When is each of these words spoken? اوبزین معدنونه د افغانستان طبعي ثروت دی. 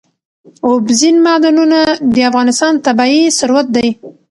اوبزین 0.67 1.15
معدنونه 1.25 1.79
د 2.13 2.15
افغانستان 2.29 2.73
طبعي 2.85 3.21
ثروت 3.39 3.67
دی. 3.75 3.87